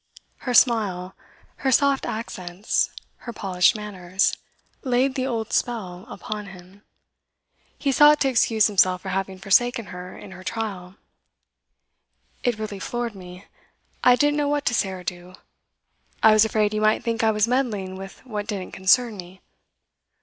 [0.49, 1.13] Her smile,
[1.57, 4.35] her soft accents, her polished manners,
[4.81, 6.81] laid the old spell upon him.
[7.77, 10.95] He sought to excuse himself for having forsaken her in her trial.
[12.43, 13.45] 'It really floored me.
[14.03, 15.35] I didn't know what to say or do.
[16.23, 19.39] I was afraid you might think I was meddling with what didn't concern me.